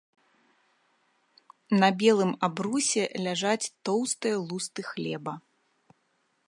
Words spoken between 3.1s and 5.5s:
ляжаць тоўстыя лусты хлеба.